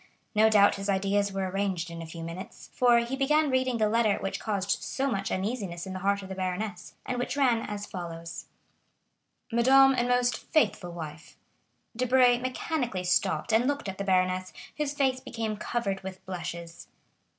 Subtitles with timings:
[0.33, 3.87] No doubt his ideas were arranged in a few minutes, for he began reading the
[3.87, 7.61] letter which caused so much uneasiness in the heart of the baroness, and which ran
[7.69, 8.45] as follows:
[9.51, 11.37] "'Madame and most faithful wife.'"
[11.95, 16.87] Debray mechanically stopped and looked at the baroness, whose face became covered with blushes.